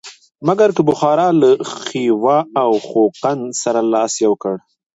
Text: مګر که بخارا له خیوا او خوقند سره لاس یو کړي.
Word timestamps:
مګر 0.47 0.69
که 0.75 0.81
بخارا 0.89 1.27
له 1.41 1.49
خیوا 1.83 2.37
او 2.63 2.71
خوقند 2.87 3.43
سره 3.61 3.79
لاس 3.93 4.13
یو 4.25 4.33
کړي. 4.43 4.59